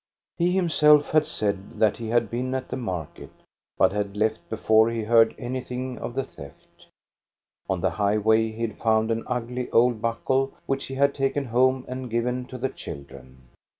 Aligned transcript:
He 0.39 0.51
himself 0.53 1.11
had 1.11 1.27
said 1.27 1.77
that 1.77 1.97
he 1.97 2.07
had 2.07 2.31
been 2.31 2.55
at 2.55 2.69
the 2.69 2.75
market, 2.75 3.29
but 3.77 3.91
had 3.93 4.17
left 4.17 4.39
before 4.49 4.89
he 4.89 5.03
heard 5.03 5.37
an)^hing 5.37 5.99
of 5.99 6.15
the 6.15 6.23
theft. 6.23 6.87
On 7.69 7.81
the 7.81 7.91
highway 7.91 8.49
he 8.51 8.63
had 8.63 8.79
found 8.79 9.11
an 9.11 9.23
ugly 9.27 9.69
old 9.69 10.01
buckle, 10.01 10.53
which 10.65 10.85
he 10.85 10.95
had 10.95 11.13
taken 11.13 11.45
home 11.45 11.85
and 11.87 12.09
given 12.09 12.47
to 12.47 12.57
the 12.57 12.69
children. 12.69 13.43